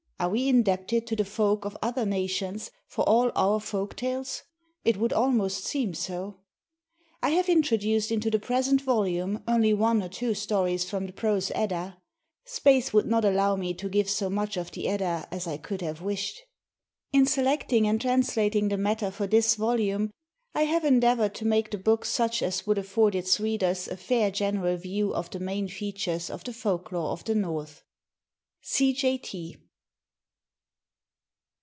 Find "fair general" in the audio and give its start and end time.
23.97-24.77